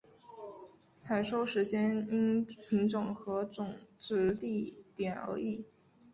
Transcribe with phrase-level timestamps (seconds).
[0.97, 5.63] 采收时间因品种和种植地点而异。